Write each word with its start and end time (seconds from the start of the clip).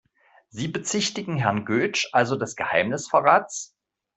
Sie 0.49 0.67
bezichtigen 0.67 1.37
Herrn 1.37 1.63
Götsch 1.63 2.09
also 2.11 2.35
des 2.35 2.55
Geheimnisverrats? 2.55 3.75